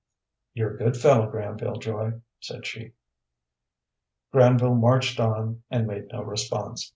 [0.55, 2.93] "You're a good fellow, Granville Joy," said she.
[4.31, 6.89] Granville marched on and made no response.